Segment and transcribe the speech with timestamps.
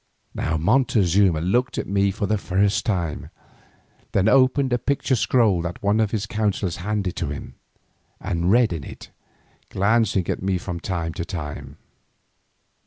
[0.33, 3.29] Now Montezuma looked at me for the first time,
[4.13, 7.53] then opened a picture scroll that one of the counsellors handed to him,
[8.19, 9.11] and read in it,
[9.69, 11.77] glancing at me from time to time.